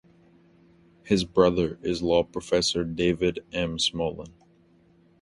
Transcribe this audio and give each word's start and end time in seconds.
His 1.03 1.25
brother 1.25 1.77
is 1.83 2.01
law 2.01 2.23
professor 2.23 2.83
David 2.83 3.45
M. 3.53 3.77
Smolin. 3.77 4.33